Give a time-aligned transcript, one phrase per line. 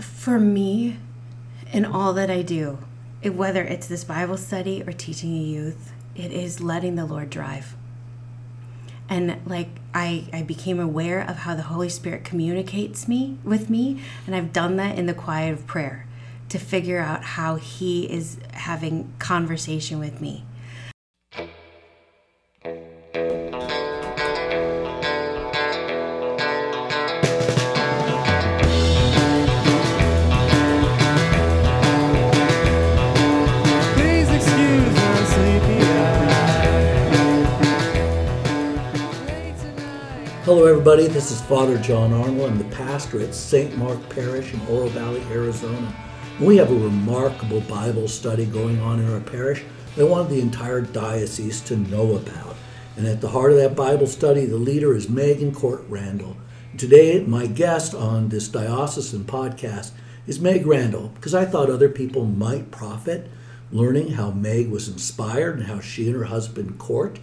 [0.00, 0.98] For me,
[1.72, 2.78] in all that I do,
[3.22, 7.74] whether it's this Bible study or teaching a youth, it is letting the Lord drive.
[9.08, 14.02] And like I, I became aware of how the Holy Spirit communicates me with me,
[14.26, 16.06] and I've done that in the quiet of prayer
[16.48, 20.44] to figure out how He is having conversation with me.
[40.86, 41.08] Everybody.
[41.08, 42.42] This is Father John Arnold.
[42.42, 43.74] I'm the pastor at St.
[43.78, 45.90] Mark Parish in Oro Valley, Arizona.
[46.38, 49.64] We have a remarkable Bible study going on in our parish
[49.96, 52.54] that I wanted the entire diocese to know about.
[52.98, 56.36] And at the heart of that Bible study, the leader is Meg and Court Randall.
[56.76, 59.92] Today, my guest on this diocesan podcast
[60.26, 63.30] is Meg Randall because I thought other people might profit
[63.72, 67.20] learning how Meg was inspired and how she and her husband Court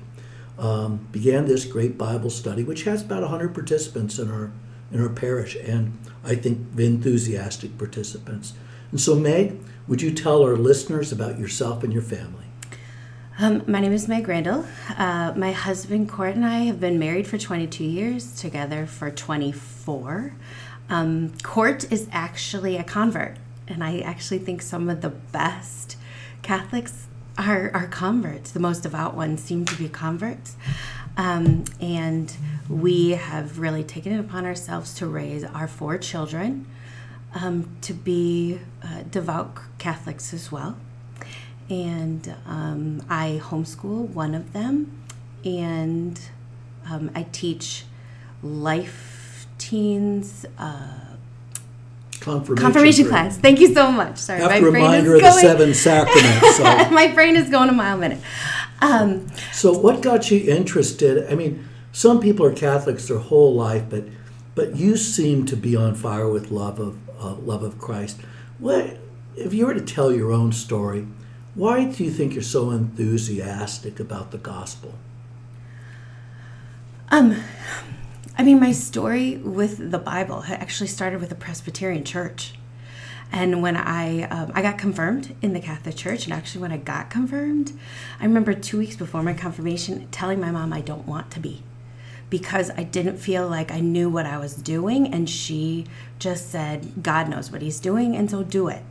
[0.62, 4.52] um, began this great Bible study, which has about 100 participants in our
[4.92, 8.54] in our parish, and I think enthusiastic participants.
[8.92, 12.46] And so, Meg, would you tell our listeners about yourself and your family?
[13.40, 14.66] Um, my name is Meg Randall.
[14.98, 20.34] Uh, my husband Court and I have been married for 22 years, together for 24.
[20.90, 23.38] Um, Court is actually a convert,
[23.70, 25.96] and I actually think some of the best
[26.42, 28.52] Catholics are, are converts.
[28.52, 30.56] The most devout ones seem to be converts.
[31.18, 32.36] Um, and
[32.70, 36.66] we have really taken it upon ourselves to raise our four children
[37.34, 40.78] um, to be uh, devout Catholics as well
[41.72, 45.02] and um, I homeschool one of them,
[45.46, 46.20] and
[46.90, 47.86] um, I teach
[48.44, 51.11] life teens uh,
[52.22, 53.38] Confirmation, confirmation class.
[53.40, 54.18] Thank you so much.
[54.20, 56.58] Sorry, After a reminder of the seven sacraments.
[56.58, 58.20] So, my brain is going a mile a minute.
[58.80, 61.32] Um, so, what got you interested?
[61.32, 64.04] I mean, some people are Catholics their whole life, but
[64.54, 68.22] but you seem to be on fire with love of uh, love of Christ.
[68.60, 69.00] What
[69.36, 71.08] if you were to tell your own story?
[71.56, 74.94] Why do you think you're so enthusiastic about the gospel?
[77.10, 77.44] Um,
[78.38, 82.54] I mean, my story with the Bible actually started with a Presbyterian church.
[83.32, 86.78] And when I um, I got confirmed in the Catholic Church, and actually when I
[86.78, 87.72] got confirmed,
[88.20, 91.64] I remember two weeks before my confirmation telling my mom I don't want to be,
[92.30, 95.86] because I didn't feel like I knew what I was doing, and she
[96.20, 98.84] just said God knows what He's doing, and so do it.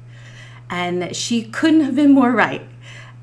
[0.70, 2.62] And she couldn't have been more right.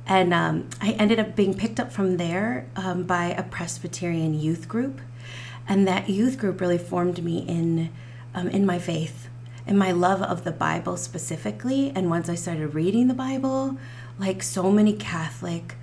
[0.05, 4.67] And um, I ended up being picked up from there um, by a Presbyterian youth
[4.67, 5.01] group,
[5.67, 7.89] and that youth group really formed me in
[8.33, 9.29] um, in my faith,
[9.65, 11.91] and my love of the Bible specifically.
[11.95, 13.77] And once I started reading the Bible,
[14.19, 15.75] like so many Catholic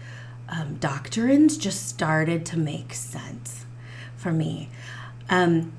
[0.49, 3.65] um, doctrines just started to make sense
[4.17, 4.69] for me.
[5.29, 5.73] Um,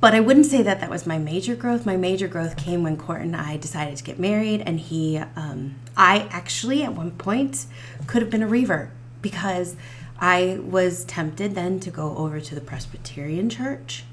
[0.00, 1.84] but I wouldn't say that that was my major growth.
[1.84, 5.74] My major growth came when Court and I decided to get married, and he, um,
[5.96, 7.66] I actually at one point
[8.06, 8.90] could have been a revert
[9.20, 9.76] because
[10.20, 14.04] I was tempted then to go over to the Presbyterian church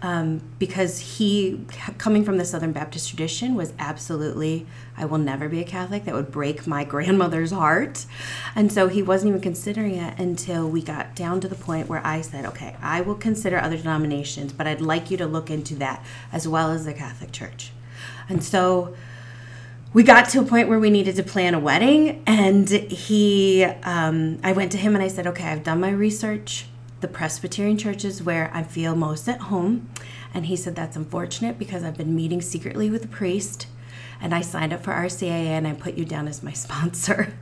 [0.00, 1.60] um, because he,
[1.98, 4.66] coming from the Southern Baptist tradition, was absolutely,
[4.96, 6.04] I will never be a Catholic.
[6.04, 8.06] That would break my grandmother's heart.
[8.54, 12.06] And so he wasn't even considering it until we got down to the point where
[12.06, 15.74] I said, okay, I will consider other denominations, but I'd like you to look into
[15.76, 17.72] that as well as the Catholic Church.
[18.28, 18.94] And so
[19.92, 24.38] we got to a point where we needed to plan a wedding and he um,
[24.42, 26.66] i went to him and i said okay i've done my research.
[27.00, 29.88] The presbyterian church is where i feel most at home.
[30.34, 33.66] And he said that's unfortunate because i've been meeting secretly with a priest
[34.20, 37.34] and i signed up for rcia and i put you down as my sponsor.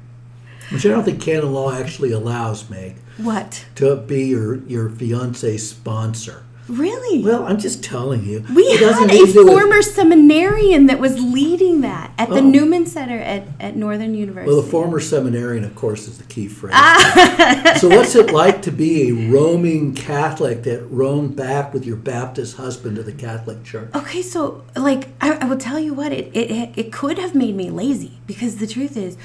[0.70, 3.66] Which I don't think canon law actually allows, Meg, what?
[3.76, 6.44] To be your, your fiance's sponsor.
[6.69, 8.44] Really Well, I'm just telling you.
[8.54, 12.40] we it had a do with- former seminarian that was leading that at the Oh.
[12.40, 16.49] newman center at, at northern university Well, the former seminarian, of course, is the key
[16.49, 16.75] phrase.
[16.76, 17.76] Ah.
[17.81, 22.56] so, what's it like to be a roaming Catholic that roamed back with your Baptist
[22.56, 23.90] husband to the Catholic Church?
[23.94, 27.55] Okay, so like I, I will tell you what it, it it could have made
[27.55, 29.17] me lazy because the truth is,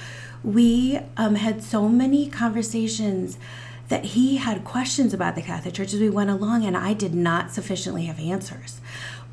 [0.44, 3.38] we um, had so many conversations
[3.92, 7.14] that he had questions about the Catholic Church as we went along, and I did
[7.14, 8.80] not sufficiently have answers.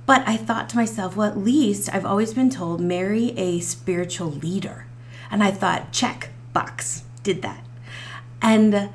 [0.04, 4.32] But I thought to myself, well, at least I've always been told marry a spiritual
[4.32, 4.86] leader,
[5.30, 7.64] and I thought check box did that,
[8.42, 8.90] and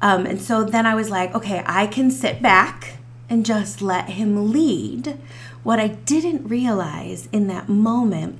[0.00, 2.96] um, and so then I was like, okay, I can sit back
[3.28, 5.18] and just let him lead.
[5.62, 8.38] What I didn't realize in that moment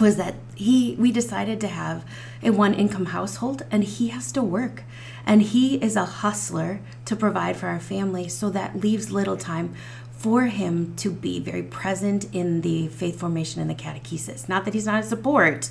[0.00, 2.04] was that he we decided to have
[2.42, 4.84] a one income household and he has to work.
[5.24, 9.74] And he is a hustler to provide for our family so that leaves little time
[10.12, 14.48] for him to be very present in the faith formation and the catechesis.
[14.48, 15.70] Not that he's not a support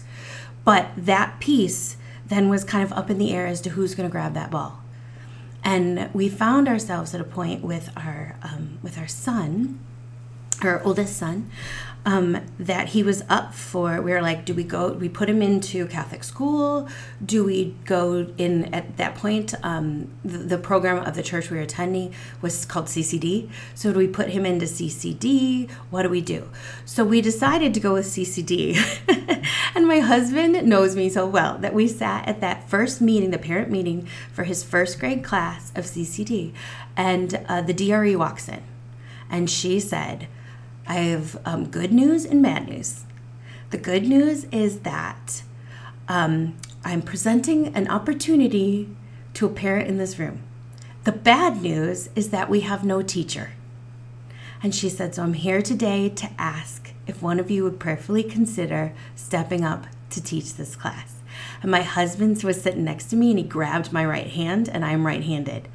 [0.65, 1.95] but that piece
[2.25, 4.49] then was kind of up in the air as to who's going to grab that
[4.51, 4.81] ball.
[5.63, 9.79] And we found ourselves at a point with our um, with our son
[10.61, 11.49] our oldest son
[12.05, 15.41] um, that he was up for we were like do we go we put him
[15.41, 16.87] into catholic school?
[17.23, 21.57] Do we go in at that point um, the, the program of the church we
[21.57, 26.21] were attending was called ccd so do we put him into ccd what do we
[26.21, 26.49] do?
[26.85, 28.77] So we decided to go with ccd
[29.75, 33.37] and my husband knows me so well that we sat at that first meeting the
[33.37, 36.53] parent meeting for his first grade class of ccd
[36.95, 38.63] and uh, the dre walks in.
[39.29, 40.27] And she said
[40.87, 43.05] I have um, good news and bad news.
[43.71, 45.41] The good news is that
[46.07, 48.89] um, I'm presenting an opportunity
[49.33, 50.43] to a parent in this room.
[51.03, 53.51] The bad news is that we have no teacher.
[54.61, 58.23] And she said, So I'm here today to ask if one of you would prayerfully
[58.23, 61.15] consider stepping up to teach this class.
[61.61, 64.85] And my husband was sitting next to me and he grabbed my right hand, and
[64.85, 65.67] I'm right handed.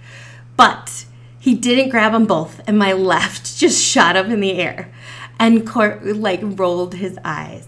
[0.56, 1.04] But
[1.38, 4.92] he didn't grab them both, and my left just shot up in the air
[5.40, 7.66] and Court like rolled his eyes.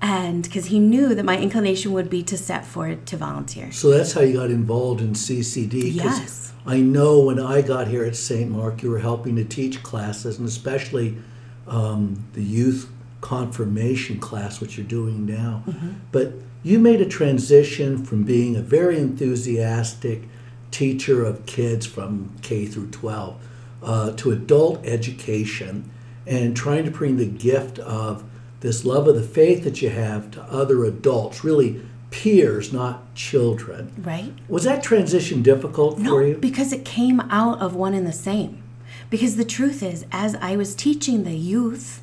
[0.00, 3.70] And because he knew that my inclination would be to step forward to volunteer.
[3.70, 5.94] So that's how you got involved in CCD.
[5.94, 6.54] Yes.
[6.64, 8.50] I know when I got here at St.
[8.50, 11.18] Mark, you were helping to teach classes, and especially
[11.66, 12.90] um, the youth
[13.20, 15.64] confirmation class, which you're doing now.
[16.12, 16.32] But
[16.62, 20.22] you made a transition from being a very enthusiastic
[20.70, 23.36] teacher of kids from K through 12
[23.82, 25.90] uh, to adult education
[26.30, 28.22] and trying to bring the gift of
[28.60, 33.92] this love of the faith that you have to other adults, really peers, not children.
[33.98, 34.32] Right?
[34.48, 36.36] Was that transition difficult No, for you?
[36.36, 38.62] because it came out of one and the same.
[39.10, 42.00] Because the truth is, as I was teaching the youth,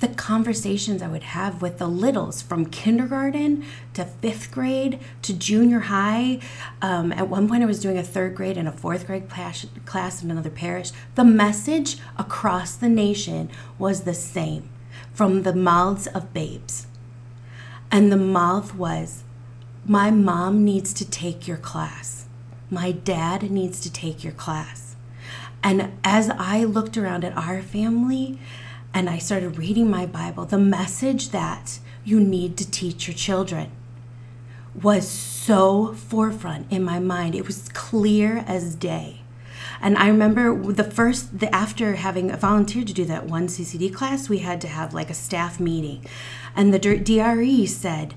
[0.00, 3.64] the conversations I would have with the littles from kindergarten
[3.94, 6.40] to fifth grade to junior high.
[6.80, 9.66] Um, at one point, I was doing a third grade and a fourth grade class,
[9.86, 10.92] class in another parish.
[11.16, 14.68] The message across the nation was the same
[15.12, 16.86] from the mouths of babes.
[17.90, 19.24] And the mouth was,
[19.84, 22.26] My mom needs to take your class.
[22.70, 24.94] My dad needs to take your class.
[25.62, 28.38] And as I looked around at our family
[28.94, 33.70] and I started reading my Bible, the message that you need to teach your children
[34.74, 37.34] was so forefront in my mind.
[37.34, 39.22] It was clear as day.
[39.80, 44.28] And I remember the first, the after having volunteered to do that one CCD class,
[44.28, 46.04] we had to have like a staff meeting.
[46.56, 48.14] And the DRE said,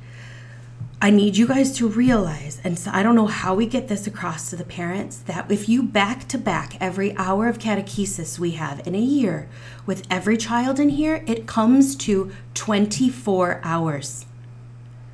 [1.04, 4.06] I need you guys to realize, and so I don't know how we get this
[4.06, 8.52] across to the parents, that if you back to back every hour of catechesis we
[8.52, 9.50] have in a year
[9.88, 14.28] with every child in here, it comes to 24 hours.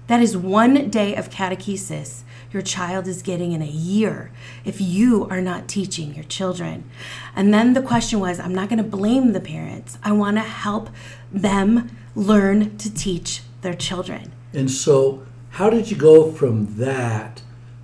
[0.08, 4.32] That is one day of catechesis your child is getting in a year
[4.66, 6.90] if you are not teaching your children.
[7.34, 10.44] And then the question was I'm not going to blame the parents, I want to
[10.44, 10.90] help
[11.32, 14.34] them learn to teach their children.
[14.54, 15.24] And so,
[15.58, 17.42] how did you go from that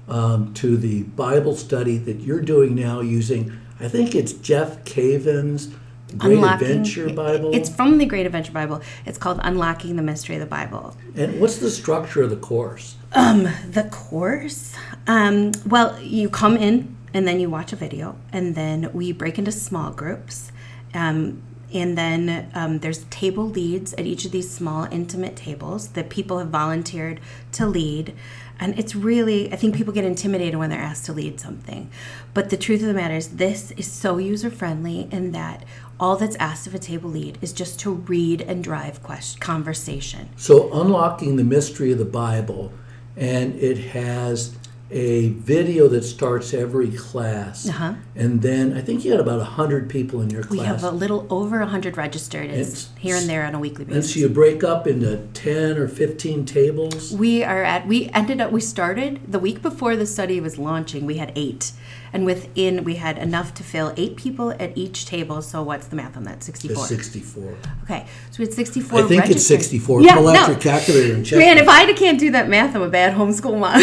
[0.08, 5.74] um, to the Bible study that you're doing now using, I think it's Jeff Cavins'
[6.16, 7.56] Great Adventure Bible?
[7.56, 8.84] It's from the Great Adventure Bible.
[9.08, 10.96] It's called Unlocking the Mystery of the Bible.
[11.16, 12.96] and what's the structure of the course?
[13.12, 14.76] The course,
[15.08, 19.40] um, well, you come in and then you watch a video, and then we break
[19.40, 20.52] into small groups.
[20.94, 21.42] Um,
[21.74, 26.40] and then um, there's table leads at each of these small, intimate tables that people
[26.40, 27.20] have volunteered
[27.54, 28.14] to lead.
[28.60, 31.90] And it's really, I think people get intimidated when they're asked to lead something.
[32.34, 35.66] But the truth of the matter is, this is so user friendly in that
[36.00, 40.30] all that's asked of a table lead is just to read and drive question, conversation.
[40.38, 42.72] So, unlocking the mystery of the Bible,
[43.16, 44.56] and it has
[44.94, 47.68] a video that starts every class.
[47.68, 47.96] Uh-huh.
[48.16, 50.52] And then I think you had about 100 people in your class.
[50.52, 52.52] We have a little over 100 registered.
[53.00, 54.06] Here and there on a weekly basis.
[54.06, 57.12] and so you break up into 10 or 15 tables.
[57.14, 61.06] we are at, we ended up, we started the week before the study was launching,
[61.06, 61.72] we had eight.
[62.14, 65.42] And within, we had enough to fill eight people at each table.
[65.42, 66.44] So what's the math on that?
[66.44, 66.78] 64.
[66.78, 67.58] It's 64.
[67.84, 68.06] Okay.
[68.30, 69.36] So we had 64 I think registered.
[69.36, 70.02] it's 64.
[70.04, 70.48] Yeah, Pull out no.
[70.54, 71.40] your calculator and check.
[71.40, 71.64] Man, it.
[71.64, 73.82] if I can't do that math, I'm a bad homeschool mom.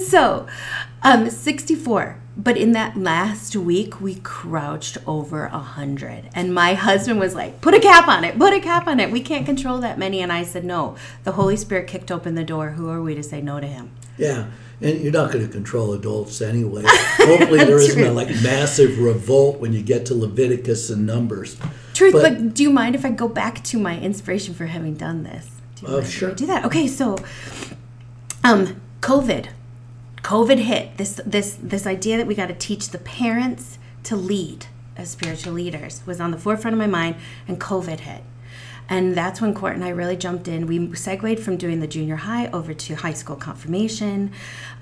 [0.08, 0.46] so,
[1.02, 7.20] um, 64 But in that last week, we crouched over a hundred, and my husband
[7.20, 8.36] was like, "Put a cap on it.
[8.38, 9.10] Put a cap on it.
[9.12, 10.96] We can't control that many." And I said, "No.
[11.24, 12.70] The Holy Spirit kicked open the door.
[12.70, 14.46] Who are we to say no to Him?" Yeah,
[14.84, 16.82] and you're not going to control adults anyway.
[16.86, 21.56] Hopefully, there isn't a like massive revolt when you get to Leviticus and Numbers.
[21.94, 24.94] Truth, But- but, do you mind if I go back to my inspiration for having
[24.94, 25.50] done this?
[25.76, 26.30] Do you mind if sure.
[26.30, 26.64] I do that?
[26.64, 27.16] Okay, so
[28.44, 29.48] um COVID.
[30.22, 30.96] COVID hit.
[30.96, 35.52] This this this idea that we got to teach the parents to lead as spiritual
[35.54, 37.16] leaders was on the forefront of my mind
[37.48, 38.22] and COVID hit.
[38.88, 40.66] And that's when Court and I really jumped in.
[40.66, 44.30] We segued from doing the junior high over to high school confirmation.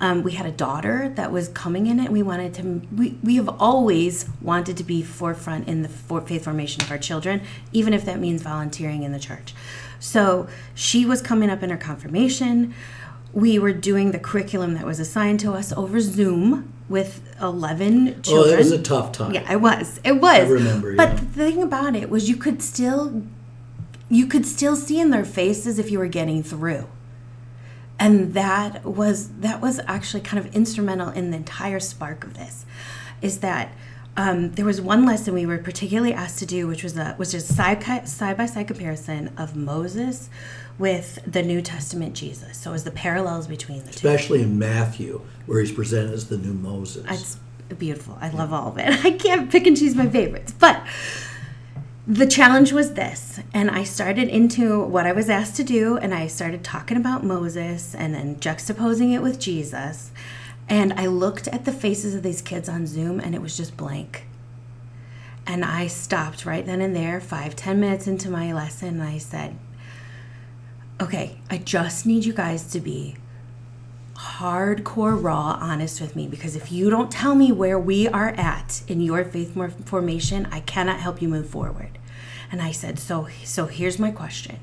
[0.01, 2.11] Um, we had a daughter that was coming in it.
[2.11, 6.45] We wanted to, we, we have always wanted to be forefront in the for, faith
[6.45, 7.43] formation of our children,
[7.73, 9.55] even if that means volunteering in the church.
[10.01, 12.75] So she was coming up in her confirmation.
[13.33, 18.51] We were doing the curriculum that was assigned to us over Zoom with 11 children.
[18.51, 19.33] Oh, it was a tough time.
[19.33, 20.01] Yeah, it was.
[20.05, 20.41] It was.
[20.41, 21.15] I remember, But yeah.
[21.15, 23.23] the thing about it was you could still
[24.13, 26.87] you could still see in their faces if you were getting through.
[27.99, 32.67] And that was that was actually kind of instrumental in the entire spark of this.
[33.23, 33.73] Is that
[34.19, 37.33] um, there was one lesson we were particularly asked to do, which was a was
[37.33, 40.29] just side side by side comparison of Moses
[40.79, 42.59] with the New Testament Jesus.
[42.59, 44.07] So it was the parallels between the two.
[44.09, 47.07] Especially in Matthew, where he's presented as the new Moses.
[47.09, 47.39] It's
[47.79, 48.19] beautiful.
[48.21, 48.89] I love all of it.
[49.07, 50.53] I can't pick and choose my favorites.
[50.53, 50.83] But
[52.07, 53.41] the challenge was this.
[53.55, 57.25] And I started into what I was asked to do, and I started talking about
[57.25, 60.11] Moses and then juxtaposing it with Jesus.
[60.69, 63.77] And I looked at the faces of these kids on Zoom, and it was just
[63.77, 64.27] blank.
[65.47, 69.19] And I stopped right then and there, five, ten minutes into my lesson, and I
[69.19, 69.57] said,
[71.01, 73.17] Okay, I just need you guys to be
[74.15, 78.83] hardcore raw honest with me because if you don't tell me where we are at
[78.87, 79.55] in your faith
[79.87, 81.99] formation i cannot help you move forward
[82.51, 84.59] and i said so so here's my question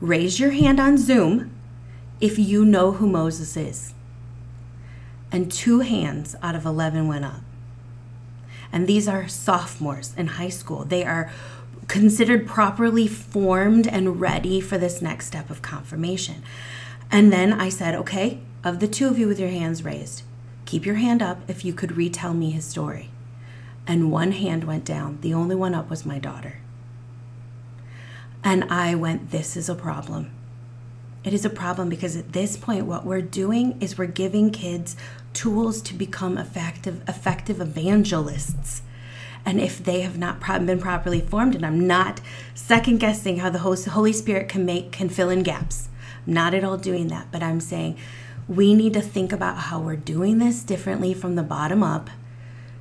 [0.00, 1.50] raise your hand on zoom
[2.20, 3.94] if you know who moses is
[5.32, 7.40] and two hands out of 11 went up
[8.72, 10.84] and these are sophomores in high school.
[10.84, 11.30] They are
[11.88, 16.42] considered properly formed and ready for this next step of confirmation.
[17.10, 20.24] And then I said, okay, of the two of you with your hands raised,
[20.64, 23.10] keep your hand up if you could retell me his story.
[23.86, 25.18] And one hand went down.
[25.20, 26.58] The only one up was my daughter.
[28.42, 30.32] And I went, this is a problem.
[31.22, 34.96] It is a problem because at this point, what we're doing is we're giving kids
[35.32, 38.82] tools to become effective, effective evangelists.
[39.44, 42.20] And if they have not been properly formed, and I'm not
[42.56, 45.88] second guessing how the Holy Spirit can make can fill in gaps,
[46.26, 47.28] I'm not at all doing that.
[47.30, 47.96] But I'm saying
[48.48, 52.10] we need to think about how we're doing this differently from the bottom up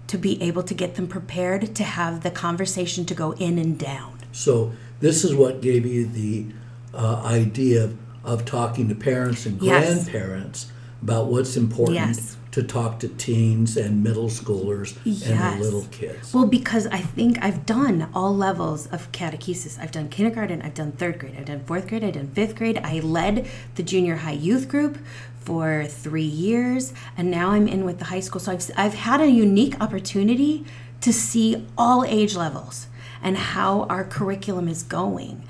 [0.08, 3.80] to be able to get them prepared to have the conversation to go in and
[3.80, 4.20] down.
[4.32, 6.46] So this is what gave you the
[6.94, 10.04] uh, idea of, of talking to parents and Yes.
[10.04, 12.38] grandparents about what's important Yes.
[12.56, 16.34] To talk to teens and middle schoolers and the little kids.
[16.34, 19.78] Well, because I think I've done all levels of catechesis.
[19.78, 22.80] I've done kindergarten, I've done third grade, I've done fourth grade, I've done fifth grade.
[22.82, 23.46] I led
[23.76, 24.98] the junior high youth group
[25.42, 28.40] for three years, and now I'm in with the high school.
[28.40, 30.64] So I've, I've had a unique opportunity
[31.02, 32.88] to see all age levels
[33.22, 35.44] and how our curriculum is going.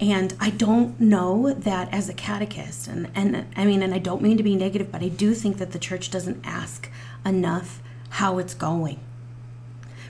[0.00, 4.22] And I don't know that as a catechist, and, and I mean, and I don't
[4.22, 6.90] mean to be negative, but I do think that the church doesn't ask
[7.24, 8.98] enough how it's going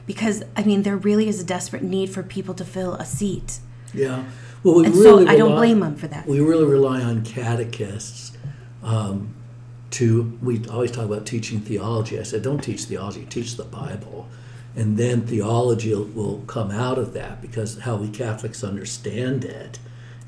[0.06, 3.60] because I mean there really is a desperate need for people to fill a seat.
[3.92, 4.24] Yeah.
[4.62, 6.26] Well, we And really so I don't blame them for that.
[6.26, 8.36] We really rely on catechists
[8.82, 9.34] um,
[9.90, 10.38] to.
[10.42, 12.18] We always talk about teaching theology.
[12.18, 14.28] I said, don't teach theology, teach the Bible,
[14.76, 19.78] and then theology will, come out of that because how we Catholics understand it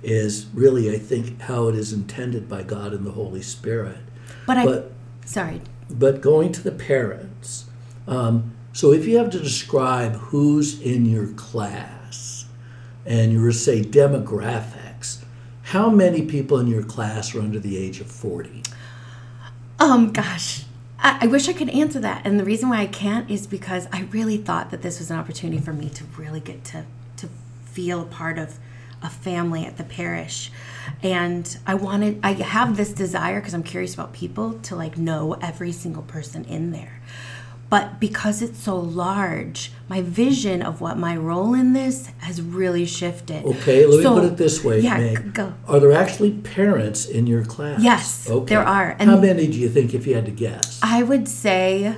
[0.03, 3.99] is really, I think, how it is intended by God and the Holy Spirit.
[4.47, 4.83] But I
[5.25, 5.61] sorry.
[5.91, 7.65] but going to the parents.
[8.07, 12.45] Um, so if you have to describe who's in your class,
[13.05, 15.25] and you were to say demographics,
[15.63, 18.63] how many people in your class are under the age of forty?
[19.81, 20.66] Um gosh.
[20.99, 22.23] I, I wish I could answer that.
[22.25, 25.19] And the reason why I can't is because I really thought that this was an
[25.19, 26.85] opportunity for me to really get to
[27.19, 27.29] to
[27.65, 28.59] feel part of
[29.03, 30.51] a family at the parish.
[31.03, 35.35] And I wanted I have this desire because I'm curious about people to like know
[35.41, 37.01] every single person in there.
[37.69, 42.87] But because it's so large, my vision of what my role in this has really
[42.87, 43.45] shifted.
[43.45, 45.55] Okay, let me So- put it this way, Yeah, go.
[45.67, 47.83] Are there actually parents in your class?
[47.83, 48.55] Yes, okay.
[48.55, 50.79] there are, How many do you think, if you had to guess?
[50.83, 51.97] I would say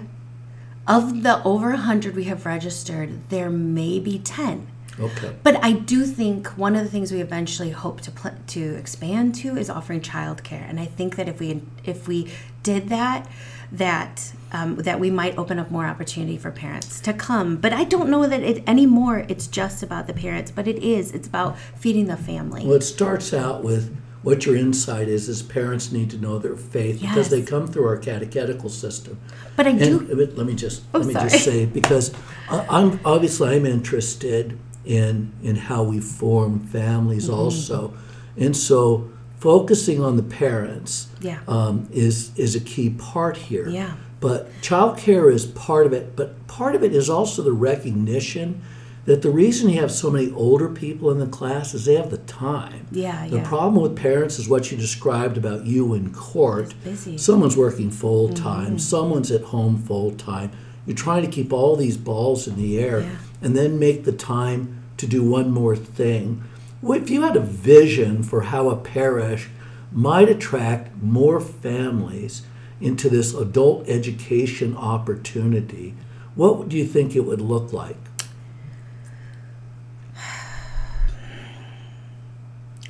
[0.87, 4.69] of the over 100 we have registered, there may be 10.
[5.01, 5.35] Okay.
[5.43, 9.35] But I do think one of the things we eventually hope to pl- to expand
[9.37, 13.29] to is offering childcare, and I think that if we if we did that,
[13.71, 17.57] that um, that we might open up more opportunity for parents to come.
[17.57, 19.25] But I don't know that it anymore.
[19.29, 21.13] It's just about the parents, but it is.
[21.13, 22.65] It's about feeding the family.
[22.67, 25.29] Well, it starts out with what your insight is.
[25.29, 29.21] Is parents need to know their faith because they come through our catechetical system.
[29.55, 30.01] But I do.
[30.15, 31.29] but let me just Oh, let me sorry.
[31.31, 32.13] just say because
[32.51, 37.39] I, I'm obviously I'm interested in in how we form families Mm-hmm.
[37.39, 37.95] also,
[38.37, 41.39] and so focusing on the parents Yeah.
[41.47, 43.69] um, is is a key part here.
[43.69, 43.93] Yeah.
[44.21, 48.61] But childcare is part of it, but part of it is also the recognition
[49.05, 52.11] that the reason you have so many older people in the class is they have
[52.11, 52.87] the time.
[52.91, 53.49] Yeah, The yeah.
[53.49, 56.75] problem with parents is what you described about you in Court.
[56.85, 57.17] busy.
[57.17, 58.43] Someone's working full Mm-hmm.
[58.45, 60.51] time, someone's at home full time.
[60.85, 63.17] You're trying to keep all these balls in the air Yeah.
[63.41, 66.45] and then make the time to do one more thing.
[66.83, 69.49] If you had a vision for how a parish
[69.91, 72.43] might attract more families
[72.81, 75.95] into this adult education opportunity,
[76.35, 77.97] what do you think it would look like?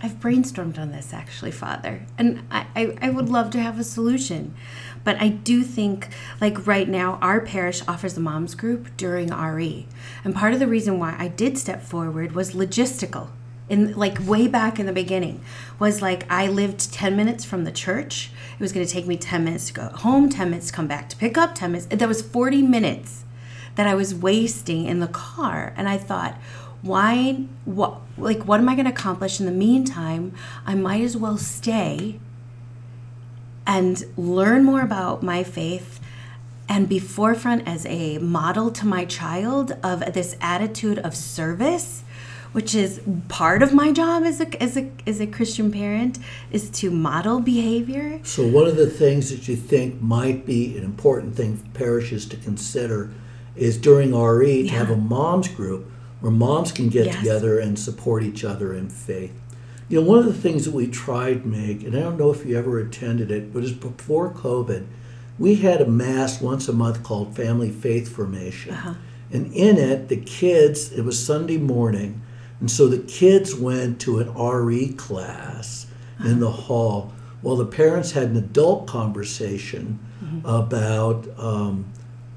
[0.01, 3.85] I've brainstormed on this actually, Father, and I, I, I would love to have a
[3.85, 4.55] solution.
[5.05, 6.09] But I do think,
[6.41, 9.87] like right now, our parish offers a moms group during RE.
[10.25, 13.29] And part of the reason why I did step forward was logistical.
[13.69, 15.43] In like way back in the beginning,
[15.79, 18.31] was like I lived 10 minutes from the church.
[18.55, 20.87] It was going to take me 10 minutes to go home, 10 minutes to come
[20.87, 21.89] back to pick up, 10 minutes.
[21.95, 23.25] That was 40 minutes
[23.75, 25.75] that I was wasting in the car.
[25.77, 26.37] And I thought,
[26.83, 30.33] why, what, like, what am I going to accomplish in the meantime?
[30.67, 32.19] I might as well stay
[33.69, 36.01] and learn more about my faith
[36.69, 42.03] and be forefront as a model to my child of this attitude of service
[42.53, 46.19] which is part of my job as a, as a, as a christian parent
[46.51, 50.83] is to model behavior So, one of the things that you think might be an
[50.85, 53.11] important thing for parishes to consider
[53.55, 57.17] is during RE to have a moms group where moms can get Yes.
[57.19, 59.33] together and support each other in faith.
[59.89, 62.45] You know, one of the things that we tried, Meg, and I don't know if
[62.45, 64.87] you ever attended it, but it's before COVID,
[65.39, 68.75] we had a mass once a month called Family Faith Formation.
[69.33, 72.21] And in it, the kids, it was Sunday morning,
[72.61, 75.87] and so the kids went to an RE class
[76.25, 80.01] in the hall while the parents had an adult conversation
[80.45, 81.87] about um,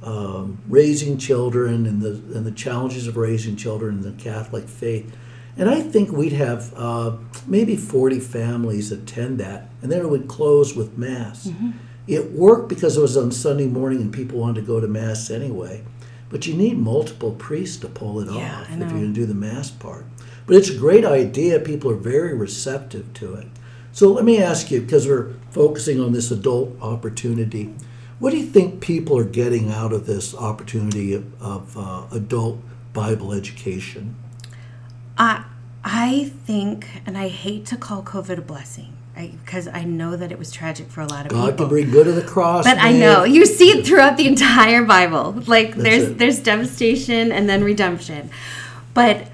[0.04, 5.12] um, raising children and the, and the challenges of raising children in the Catholic faith.
[5.58, 10.28] And I think we'd have uh, maybe 40 families attend that, and then it would
[10.28, 11.50] close with Mass.
[12.08, 15.30] It worked because it was on Sunday morning and people wanted to go to Mass
[15.30, 15.84] anyway.
[16.30, 19.26] But you need multiple priests to pull it Yeah, off if you're going to do
[19.26, 20.06] the Mass part.
[20.48, 21.60] But it's a great idea.
[21.60, 23.48] People are very receptive to it.
[23.92, 27.74] So let me ask you, because we're focusing on this adult opportunity,
[28.20, 32.60] what do you think people are getting out of this opportunity of, of uh, adult
[32.94, 34.16] Bible education?
[35.22, 35.44] I
[35.84, 40.40] I think, and I hate to call COVID a blessing, because I know that it
[40.40, 41.52] was tragic for a lot of God people.
[41.52, 42.66] God can bring good to the cross.
[42.66, 45.44] but I know you see it throughout the entire Bible.
[45.46, 46.18] Like there's it.
[46.18, 48.30] there's devastation and then redemption.
[48.94, 49.28] But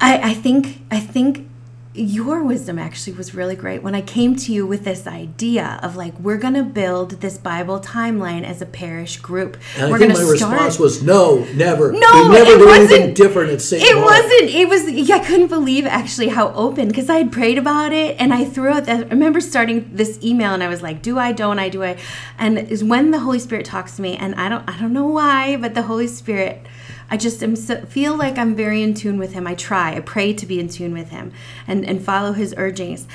[0.00, 1.47] I, I think I think
[1.94, 5.96] your wisdom actually was really great when I came to you with this idea of
[5.96, 9.56] like we're gonna build this Bible timeline as a parish group.
[9.76, 11.90] And we're I think my gonna response was no, never.
[11.92, 11.98] No,
[12.28, 13.82] we never it do anything wasn't- different at St.
[13.82, 14.06] It Mark.
[14.06, 14.50] wasn't.
[14.54, 14.90] It was.
[14.90, 18.44] Yeah, I couldn't believe actually how open because I had prayed about it and I
[18.44, 19.06] threw out that.
[19.06, 21.32] I remember starting this email and I was like, "Do I?
[21.32, 21.68] Don't I?
[21.68, 21.96] Do I?"
[22.38, 24.68] And is when the Holy Spirit talks to me, and I don't.
[24.68, 26.66] I don't know why, but the Holy Spirit.
[27.10, 29.46] I just am so, feel like I'm very in tune with Him.
[29.46, 29.94] I try.
[29.96, 31.32] I pray to be in tune with Him
[31.66, 33.06] and and follow His urgings,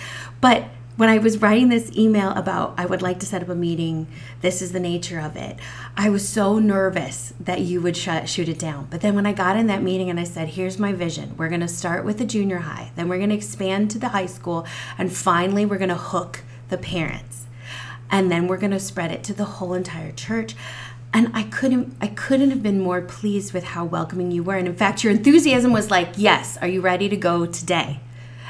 [0.41, 3.55] but when I was writing this email about I would like to set up a
[3.55, 4.05] meeting,
[4.41, 5.57] this is the nature of it.
[5.97, 8.87] I was so nervous that you would shoot it down.
[8.91, 11.35] But then when I got in that meeting and I said, "Here's my vision.
[11.35, 14.09] We're going to start with the junior high, then we're going to expand to the
[14.09, 17.47] high school, and finally we're going to hook the parents."
[18.11, 20.55] And then we're going to spread it to the whole entire church.
[21.13, 24.55] And I couldn't I couldn't have been more pleased with how welcoming you were.
[24.55, 27.99] And in fact, your enthusiasm was like, "Yes, are you ready to go today?"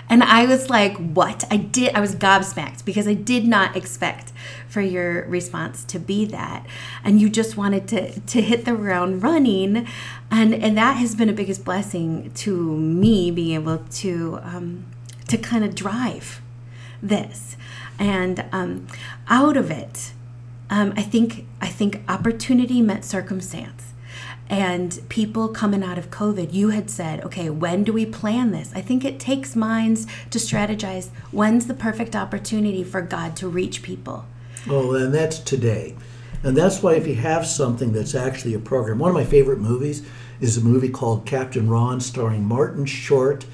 [0.09, 1.43] And I was like, what?
[1.49, 4.31] I did, I was gobsmacked because I did not expect
[4.67, 6.65] for your response to be that.
[7.03, 9.87] And you just wanted to, to hit the ground running.
[10.29, 14.85] And, and that has been a biggest blessing to me being able to, um,
[15.29, 16.41] to kind of drive
[17.01, 17.55] this.
[17.97, 18.87] And um,
[19.29, 20.13] out of it,
[20.73, 23.93] Um, I think I think opportunity met circumstance,
[24.49, 26.51] and people coming out of COVID.
[26.51, 28.71] You had said, okay, when do we plan this?
[28.73, 31.09] I think it takes minds to strategize.
[31.29, 34.25] When's the perfect opportunity for God to reach people?
[34.67, 35.95] Oh, and that's today.
[36.41, 39.59] And that's why if you have something that's actually a program, one of my favorite
[39.59, 40.01] movies
[40.41, 43.45] is a movie called Captain Ron, starring Martin Short,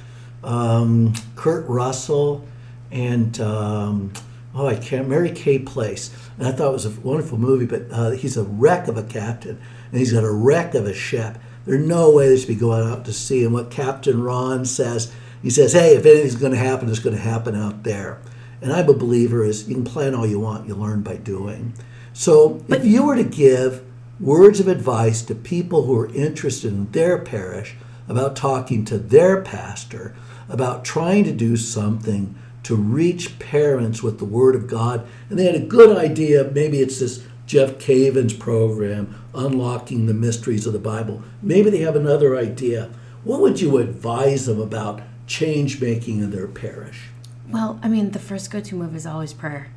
[0.41, 2.47] um, Kurt Russell,
[2.91, 4.13] and um,
[4.55, 6.11] oh, I can't, Mary Kay Place.
[6.39, 9.03] And I thought it was a wonderful movie, but uh, he's a wreck of a
[9.03, 11.37] captain, and he's got a wreck of a ship.
[11.65, 13.43] There's no way they should be going out to sea.
[13.43, 17.15] And what Captain Ron says, he says, hey, if anything's going to happen, it's going
[17.15, 18.21] to happen out there.
[18.61, 21.73] And I'm a believer is you can plan all you want, you learn by doing.
[22.13, 23.85] So if you were to give
[24.19, 27.75] words of advice to people who are interested in their parish
[28.07, 30.15] about talking to their pastor,
[30.47, 35.45] about trying to do something to reach parents with the Word of God, and they
[35.45, 40.79] had a good idea, maybe it's this Jeff Cavins' program, Unlocking the Mysteries of the
[40.79, 41.23] Bible.
[41.41, 42.91] Maybe they have another idea.
[43.23, 47.09] What would you advise them about change making in their parish?
[47.47, 49.71] Well, I mean, the first go to move is always prayer.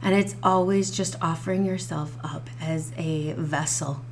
[0.00, 4.02] And it's always just offering yourself up as a vessel.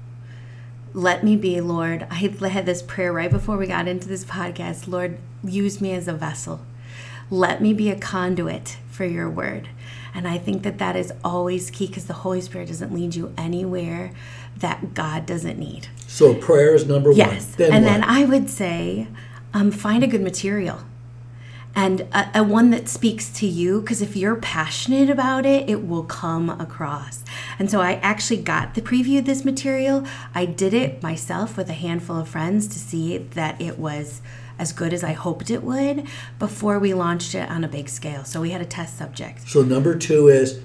[0.93, 2.07] Let me be, Lord.
[2.11, 4.87] I had this prayer right before we got into this podcast.
[4.87, 6.61] Lord, use me as a vessel.
[7.31, 9.69] Let me be a conduit for your word.
[10.15, 13.33] And I think that that is always key because the Holy Spirit doesn't lead you
[13.37, 14.13] anywhere
[14.57, 15.89] that God doesn't need.
[16.07, 17.45] So prayer is number Yes.
[17.45, 17.55] one.
[17.59, 17.91] Then and what?
[17.91, 19.09] then I would say
[19.55, 20.81] um, find a good material
[21.77, 25.87] and a, a one that speaks to you because if you're passionate about it, it
[25.87, 27.23] will come across.
[27.59, 30.05] And so I actually got the preview of this material.
[30.35, 34.23] I did it myself with a handful of friends to see that it was
[34.59, 36.07] as good as I hoped it would
[36.39, 38.25] before we launched it on a big scale.
[38.25, 39.49] So we had a test subject.
[39.49, 40.61] So number two is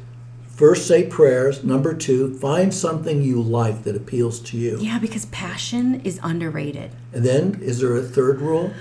[0.47, 1.63] first say prayers.
[1.63, 4.77] Number two, find something you like that appeals to you.
[4.79, 6.91] Yeah, because passion is underrated.
[7.13, 8.73] And then is there a third rule?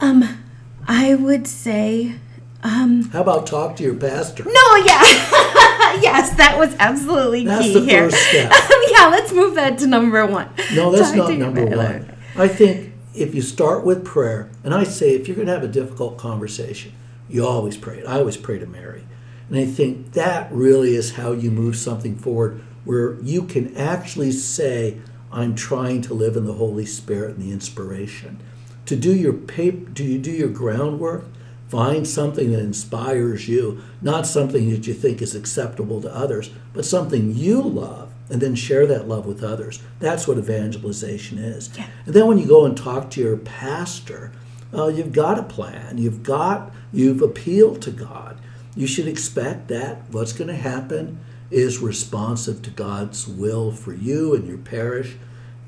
[0.00, 0.42] Um,
[0.86, 2.16] I would say
[2.64, 4.44] um, How about talk to your pastor?
[4.44, 5.02] No, yeah.
[6.00, 8.10] yes, that was absolutely That's key the here.
[8.10, 8.50] first step.
[8.90, 10.48] yeah, let's move that to number one.
[10.74, 12.16] No, that's Talk not number one.
[12.36, 15.62] I think if you start with prayer, and I say if you're going to have
[15.62, 16.92] a difficult conversation,
[17.28, 18.04] you always pray.
[18.04, 19.04] I always pray to Mary.
[19.48, 24.32] And I think that really is how you move something forward where you can actually
[24.32, 24.98] say,
[25.30, 28.40] I'm trying to live in the Holy Spirit and the inspiration.
[28.86, 31.24] To do your paper, do you do your groundwork?
[31.68, 36.84] Find something that inspires you, not something that you think is acceptable to others, but
[36.84, 39.82] something you love, and then share that love with others.
[40.00, 41.70] That's what evangelization is.
[41.76, 41.86] Yeah.
[42.06, 44.32] And then when you go and talk to your pastor,
[44.72, 45.98] uh, you've got a plan.
[45.98, 48.38] You've got you've appealed to God.
[48.74, 54.34] You should expect that what's going to happen is responsive to God's will for you
[54.34, 55.16] and your parish,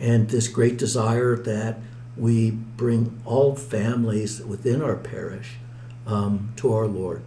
[0.00, 1.78] and this great desire that
[2.16, 5.56] we bring all families within our parish
[6.06, 7.22] um, to our Lord.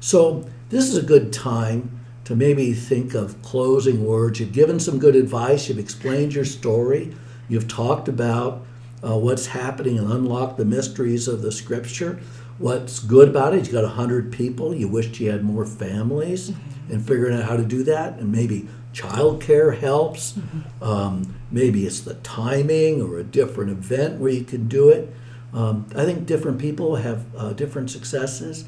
[0.00, 4.40] So this is a good time to maybe think of closing words.
[4.40, 5.68] You've given some good advice.
[5.68, 7.14] You've explained your story.
[7.48, 8.64] You've talked about
[9.02, 12.20] uh, what's happening and unlocked the mysteries of the Scripture.
[12.58, 13.66] What's good about it?
[13.66, 14.74] You've got hundred people.
[14.74, 16.52] You wished you had more families,
[16.88, 20.34] and figuring out how to do that, and maybe childcare helps.
[20.80, 25.12] Um, maybe it's the timing or a different event where you can do it.
[25.52, 28.64] Um, I think different people have uh, different successes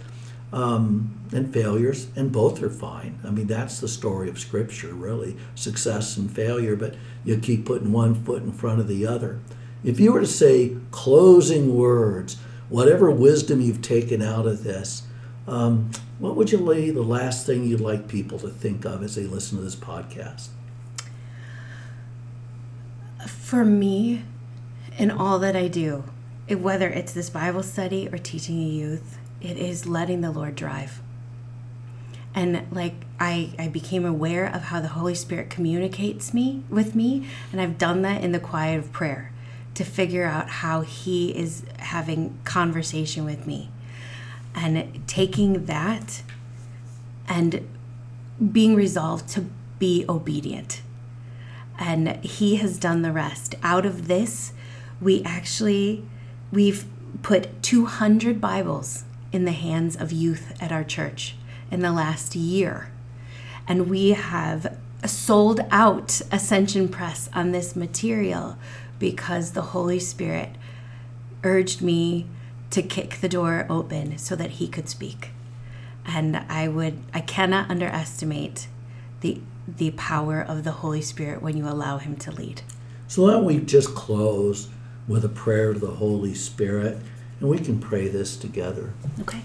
[0.52, 3.18] um, and failures, and both are fine.
[3.24, 7.92] I mean, that's the story of Scripture, really success and failure, but you keep putting
[7.92, 9.40] one foot in front of the other.
[9.82, 12.36] If you were to say closing words,
[12.68, 15.02] whatever wisdom you've taken out of this,
[15.46, 19.14] um, what would you lay the last thing you'd like people to think of as
[19.14, 20.48] they listen to this podcast?
[23.26, 24.22] For me,
[24.98, 26.04] in all that I do,
[26.48, 31.00] whether it's this Bible study or teaching a youth, it is letting the Lord drive.
[32.34, 37.28] And like I, I became aware of how the Holy Spirit communicates me with me,
[37.52, 39.30] and I've done that in the quiet of prayer
[39.74, 43.70] to figure out how He is having conversation with me,
[44.54, 46.22] and taking that
[47.28, 47.68] and
[48.52, 49.46] being resolved to
[49.78, 50.82] be obedient.
[51.78, 53.54] And he has done the rest.
[53.62, 54.52] Out of this
[55.00, 56.04] we actually
[56.52, 56.86] we've
[57.22, 59.04] put 200 bibles
[59.34, 61.34] in the hands of youth at our church
[61.70, 62.90] in the last year.
[63.66, 68.56] And we have sold out ascension press on this material
[68.98, 70.50] because the holy spirit
[71.42, 72.26] urged me
[72.70, 75.30] to kick the door open so that he could speak.
[76.06, 78.68] And i would i cannot underestimate
[79.20, 82.62] the the power of the Holy Spirit when you allow Him to lead.
[83.08, 84.68] So why don't we just close
[85.06, 86.98] with a prayer to the Holy Spirit,
[87.44, 88.94] and we can pray this together.
[89.20, 89.42] Okay.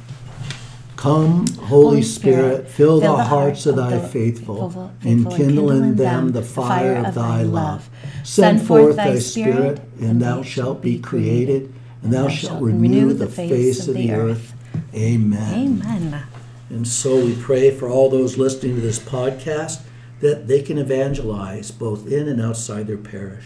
[0.96, 7.06] Come, Holy Spirit, fill the hearts of thy faithful, and kindle in them the fire
[7.06, 7.90] of thy love.
[8.24, 13.86] Send forth thy Spirit, and thou shalt be created, and thou shalt renew the face
[13.90, 14.54] of the earth.
[14.96, 15.82] Amen.
[15.84, 16.24] Amen.
[16.70, 19.82] And so we pray for all those listening to this podcast
[20.22, 23.46] that they can evangelize both in and outside their parish.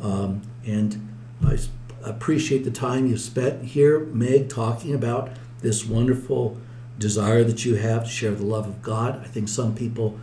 [0.00, 1.06] Um, and
[1.44, 1.58] I
[2.02, 6.58] appreciate the time you've spent here, Meg, talking about this wonderful
[6.98, 9.20] desire that you have to share the love of God.
[9.22, 10.18] I think some people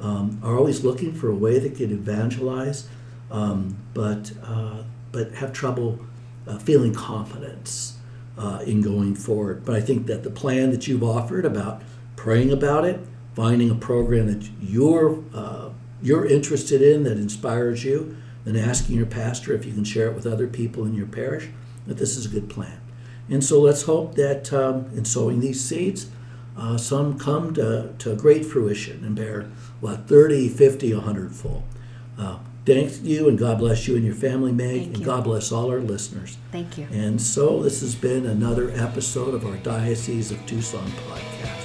[0.00, 2.88] um, are always looking for a way they can evangelize,
[3.30, 5.98] um, but uh, but have trouble
[6.46, 7.98] uh, feeling confidence
[8.36, 9.64] uh, in going forward.
[9.64, 11.82] But I think that the plan that you've offered about
[12.16, 13.00] praying about it,
[13.34, 15.70] finding a program that you're uh,
[16.02, 20.14] you're interested in that inspires you, and asking your pastor if you can share it
[20.14, 21.48] with other people in your parish,
[21.86, 22.80] that this is a good plan.
[23.28, 26.08] And so let's hope that um, in sowing these seeds,
[26.56, 29.50] uh, some come to, to great fruition and bear,
[29.80, 31.64] what, 30, 50, 100 full.
[32.18, 35.04] Uh, thank you, and God bless you and your family, Meg, Thank and you.
[35.04, 36.36] God bless all our listeners.
[36.50, 36.86] Thank you.
[36.92, 41.61] And so this has been another episode of our Diocese of Tucson podcast.